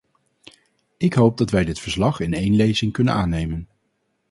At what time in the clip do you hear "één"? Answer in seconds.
2.33-2.55